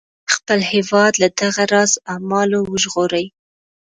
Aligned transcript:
خپل 0.33 0.59
هیواد 0.71 1.13
له 1.21 1.27
دغه 1.41 1.63
راز 1.73 1.91
اعمالو 2.11 2.59
وژغوري. 2.71 3.25